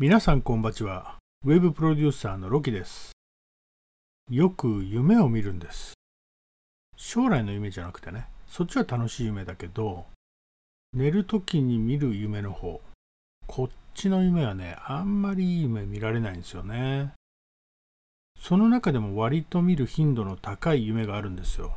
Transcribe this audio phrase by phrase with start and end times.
[0.00, 1.18] 皆さんこんばちは。
[1.44, 3.12] ウェブプロデューサーのロキです。
[4.28, 5.94] よく夢を見るんです。
[6.96, 10.06] 将来の夢じゃなくてね、そっちは楽しい夢だけど、
[10.94, 12.80] 寝るときに見る夢の方、
[13.46, 17.12] こっちの夢はね、あんまりいい夢見られないんですよね。
[18.36, 21.72] その中でも割と見る頻度の高い夢があるんですよ。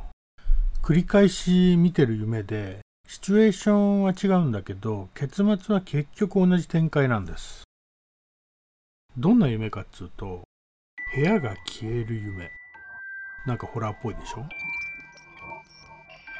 [0.82, 7.67] 繰り返し見てる夢で、シチュエーションは違うんだけど、結末は結局同じ展開なんです。
[9.20, 10.44] どんな夢かっつうと、
[11.12, 12.52] 部屋が消える夢。
[13.48, 14.44] なんかホラーっぽいでしょ？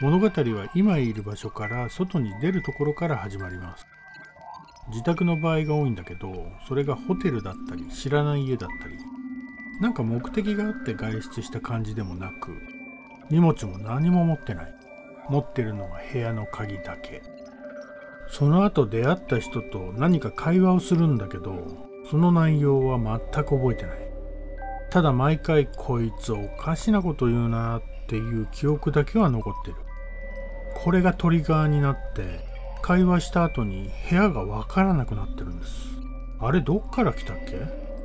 [0.01, 3.85] 物語は今いる場所から外に出るところから始まります。
[4.91, 8.95] 自宅の場合が多いんだけど、それがホテルだったり、知らない家だったり、
[9.81, 12.57] なんか目的があって外出した感じでもなく、
[13.29, 14.75] 荷物も何も持ってない。
[15.29, 17.25] 持ってるのは部屋の鍵だけ。
[18.29, 23.99] その後出会った人と何か会話をするんだけど、その内容は全く覚えてない。
[24.91, 29.77] ただ毎回こいつおかしなこと言うなっていう記憶だけは残ってる。
[30.83, 32.41] これがトリガーになって
[32.81, 35.73] 会話した後に部屋がわからなくなってるんです。
[36.41, 37.61] あれどっから来たっけ？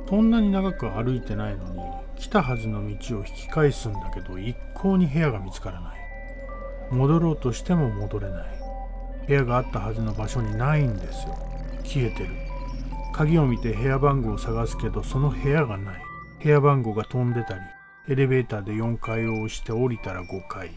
[0.08, 1.80] そんなに長く歩いてないのに
[2.16, 5.98] 来たはずの道を引き返すんだけど一向に部屋が見つからない。
[6.90, 8.46] 戻ろうとしても戻れない。
[9.26, 11.34] 部屋があったはずの場所にないんですよ。
[11.84, 12.43] 消えてる。
[13.16, 16.02] 鍵を見て部屋番号を探すけどその部屋がない。
[16.42, 17.60] 部屋番号が飛んでたり
[18.08, 20.72] エレベーターで4階を押して降りたら5階。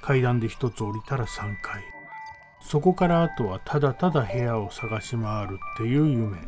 [0.00, 1.82] 階段で1つ降りたら3階。
[2.60, 6.38] そこからあとはただただ部屋を探し回るっていう夢。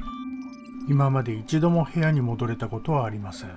[0.89, 3.51] 今まで一度も部屋に戻れたことはありません。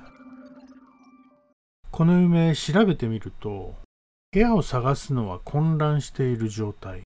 [1.91, 3.75] この夢調べてみると
[4.31, 7.03] 部屋を探すのは混乱している状態。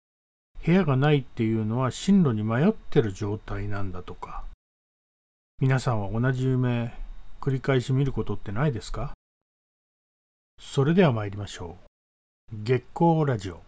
[0.65, 4.45] 部屋がないっていうのは進路に迷ってる状態なんだとか。
[5.60, 6.92] 皆さんは同じ夢
[7.41, 9.14] 繰り返し見ることってないですか？
[10.60, 11.76] それでは参りましょ
[12.53, 12.56] う。
[12.65, 13.62] 月光ラジオ。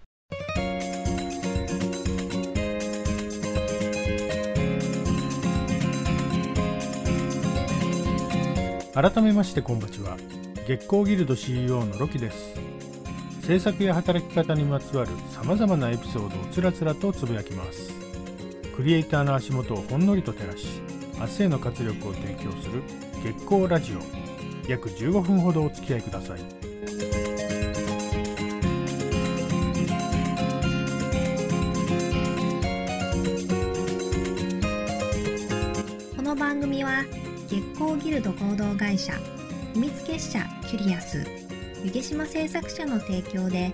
[8.93, 10.17] 改めましてこんばちは。
[10.67, 12.57] 月光ギルド CEO のロキです。
[13.43, 17.93] 制作や働き方にまつわるさまざまなエピソードをつらつらとつぶやきます。
[18.75, 20.67] クリエイターの足元をほんのりと照らし
[21.19, 22.83] 明日への活力を提供する
[23.25, 24.27] 月光ラジオ。
[24.69, 26.41] 約15分ほどお付き合いください。
[36.17, 37.05] この番組は
[37.49, 39.15] 月光ギルド合同会社
[39.73, 41.25] 秘密結社キュリアス
[41.83, 43.73] 湯毛島製作者の提供で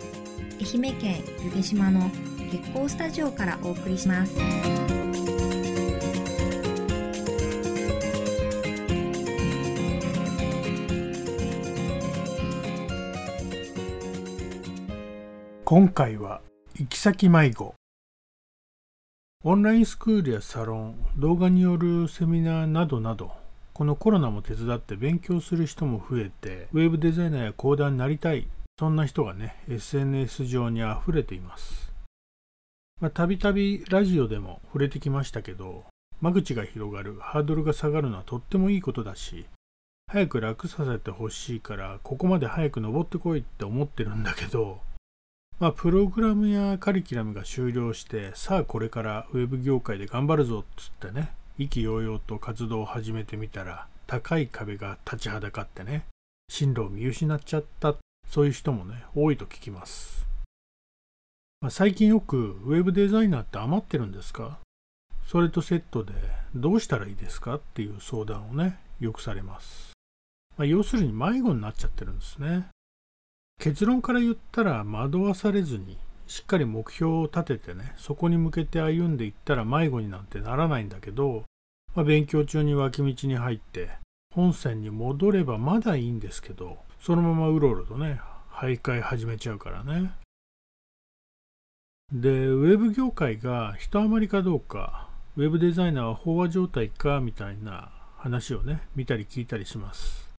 [0.60, 2.08] 愛媛県湯毛島の
[2.52, 5.01] 月光スタジオからお送りします。
[15.74, 16.42] 今回は
[16.74, 17.74] 行き先迷子。
[19.42, 23.32] オンラインスクールやサロン動画によるセミナーなどなど
[23.72, 31.90] このコロナも手伝って勉強する人も増えてウェブデザイナーやコーダーになりたいそんな人がね SNS 上に溢れています。
[33.14, 35.84] たびたびラジオでも触れてきましたけど
[36.20, 39.46] 間口が広がるハードルが下がるのはとってもいいことだし
[40.08, 44.80] 早く楽させてほしいからここまで早く登ってこいって思ってるんだけど
[45.62, 56.04] まあ、プログラムやカリキュラムが終了して、さあこれからウェブ業界で頑張るぞっつってね、意気揚々と活動を始めてみたら、高い壁が立ちはだかってね、
[56.48, 57.94] 進路を見失っちゃった、
[58.28, 60.26] そういう人もね、多いと聞きます。
[61.60, 64.58] まあ、最近よくウェブデザイナーって余ってるんですか？
[65.28, 66.12] それとセットで
[66.56, 69.92] どうしたらいいですかっていう相談をね、よくされます。
[70.56, 72.66] まあ、要するに迷子になっちゃってるんですね。
[73.62, 75.96] 結論から言ったら惑わされずに
[76.26, 81.44] しっかり目標を立ててねそこに向けて歩んでいったら迷子になんてならないんだけど、
[81.94, 83.90] まあ、勉強中に脇道に入って
[84.34, 88.20] 本線に戻ればまだいいんですけどそのままうろうろとね
[88.50, 90.10] 徘徊始めちゃうからね。
[92.12, 100.31] でウェブ業界が人余りかどうかウェブデザイナーは飽和状態かみたいな話をね見たり聞いたりします。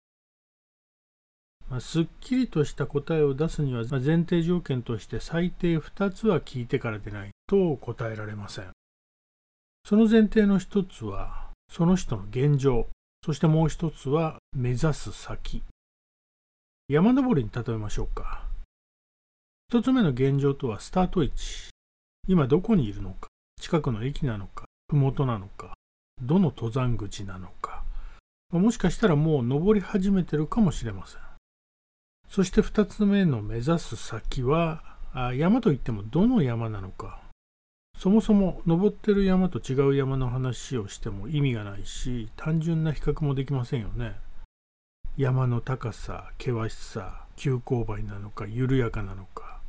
[1.73, 8.65] ま、すっきりとした答えを出すには前提条件として最低2つは聞いてからでないと答えられません。
[9.83, 12.87] その前提の一つはその人の現状、
[13.25, 15.63] そしてもう一つは目指す先。
[16.87, 18.43] 山登りに例えましょうか。
[19.69, 21.69] 一つ目の現状とはスタート位置。
[22.27, 23.29] 今どこにいるのか、
[23.59, 25.73] 近くの駅なのか、麓なのか、
[26.21, 27.83] どの登山口なのか
[28.51, 31.32] もしかしたらもう登り始めてるかもしれません
[32.29, 34.83] そして2つ目の目指す先は
[35.35, 37.21] 山といってもどの山なのか。
[37.97, 44.15] そもそも登ってる山と違う山の話をしても意味がないし単純な比較もできませんよね。
[45.15, 49.59] 山の高さ険しさ急勾配なのか緩やかなのか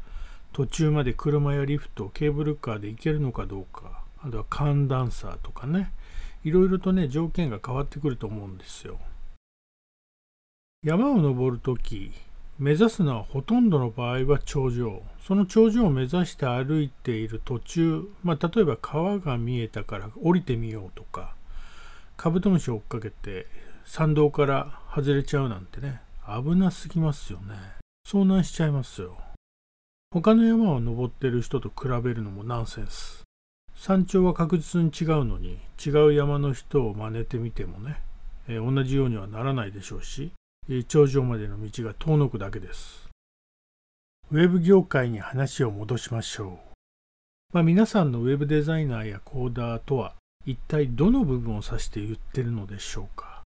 [0.55, 5.93] 途中まで車やリフトケーブルカーで行けるのかどうかあとは寒暖差とかね。
[6.45, 8.99] いろいろとね条件が変わってくると思うんですよ。
[10.83, 12.11] 山を登るとき
[12.59, 15.03] 目指すのはほとんどの場合は頂上。
[15.27, 21.35] その頂上を目指して歩いている途中、まあ、例えば川が見えたから降りてみようとか
[22.19, 23.47] カブトムシを追っかけて
[23.87, 27.55] 山道から外れちゃうなんてね危なすぎますよね。
[28.07, 29.17] 遭難しちゃいますよ。
[30.11, 33.23] 他の山を登ってる人と比べるのもナンセンス。
[33.75, 38.01] 山頂は確実に違うのに違う山の人を真似てみてもね、
[38.47, 40.33] えー、同じようにはならないでしょうし
[40.69, 43.09] 頂上までの道が遠のくだけです。
[44.31, 46.75] ウェブ業界に話を戻しましょう。
[47.53, 50.15] まあ、皆さんのウェブデザイナーやコーダーとは
[50.47, 53.43] 一体どの部分を指して言ってるのでしょうか。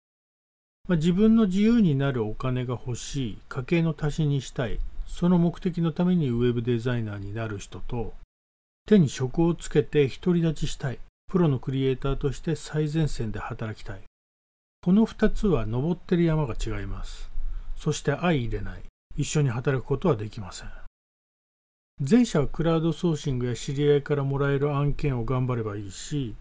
[0.89, 8.13] まあ、自分の自由になるお金が欲しい、家計の足しにしたい、その目的のためにウェブデザイナーになる人と、
[8.86, 11.00] 手に職をつけて独り立ちしたい、
[11.31, 14.01] プロのクリエイターとして最前線で働きたい。
[14.83, 17.31] この2つは登ってる山が違います。
[17.77, 18.81] そして相入れない。
[19.15, 20.69] 一緒に働くことはできません。
[22.00, 26.35] 前者はクラウドソーシングや知り合いからもらえる案件を頑張ればいいし、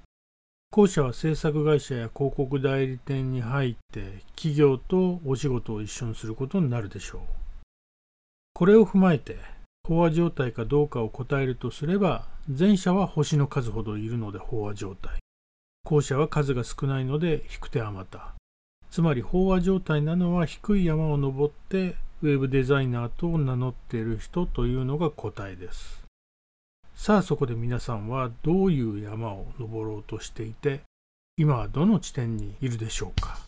[0.72, 7.20] 後者は制作会社や広告代理店に入って企業とお仕事を一緒にすることになるでしょう。
[8.54, 9.36] これを踏まえて
[9.88, 15.21] 飽和状態かどうかを答えるとすれば前者は星の数ほどいるので飽和状態
[15.92, 18.32] 後者は数が少ないので低く手あまた。
[18.90, 26.02] つまり飽和状態なのは低い山を登ってウェブデザイナーと名乗っている人というのが答えです。
[26.94, 30.80] さあそこで皆さんはどういう山を登ろうとしていて
[31.36, 33.38] 今はどの地点にいるでしょうか？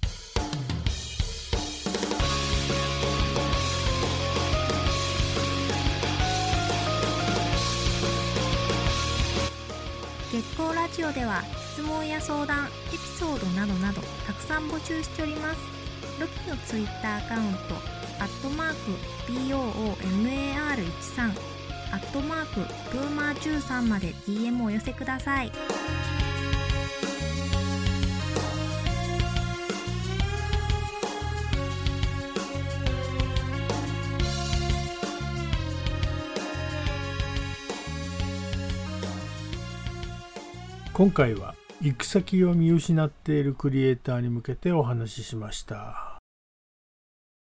[10.35, 11.45] 月光ラジオでは
[11.75, 15.61] 質問や相談エピソードなどなどたくさん募集しております。
[16.21, 17.77] ロキのツイッターアカウント
[18.19, 18.81] アットマーク
[19.31, 21.31] BOOMAR13
[21.93, 22.63] アットマーク
[22.97, 25.53] ブーマー13まで DM をお寄せください。
[40.97, 46.21] 今回は行く先を見失っているクリエイターに向けてお話ししました。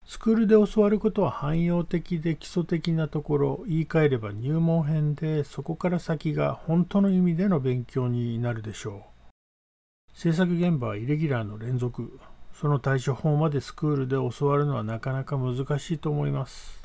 [0.07, 10.17] スクールで教わることは汎用的で基礎的なところ言い換えれば入門編でそこから先が本当の意味での勉強になるでしょう。
[10.17, 12.19] 制作現場はイレギュラーの連続。
[12.59, 16.81] その対処法までスクールで教わるのはなかなか難しいと思います。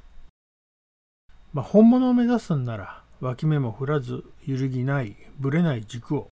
[1.55, 6.29] まあ、本物を目指すんなら脇目も振らず揺るぎないぶれない軸を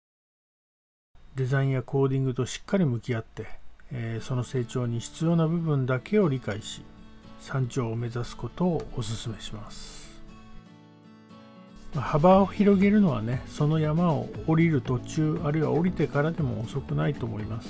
[1.36, 3.46] デザインやコーディングとしっかり向き合って、
[3.92, 6.82] えー、その成長に必要な部分だけを理解し
[7.40, 10.22] 山頂を目指すことをお勧めします、
[11.94, 17.68] まあ、幅を広げるのはねその山を降りる途中あるいは降りてからでも遅くないと思います。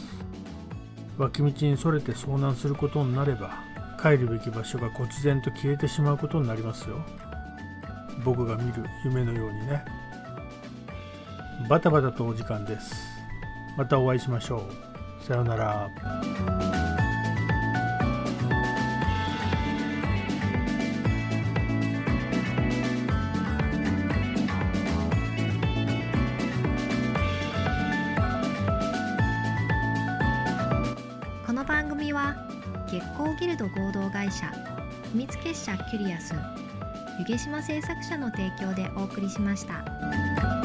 [1.16, 3.62] 脇道にそれて遭難することになれば
[4.02, 6.97] 帰るべき場所が忽然と消えてしまうことになりますよ。
[8.25, 9.85] 僕が見る夢のようにね。
[11.68, 13.13] バタバタとお時間です。
[13.76, 15.25] またお会いしましょう。
[15.25, 15.90] さようなら。
[31.47, 32.37] この番組は
[32.87, 34.52] 月光ギルド合同会社
[35.12, 36.35] 秘密結社キュリアス
[37.19, 40.63] 湯毛島製作者の提供でお送りしました。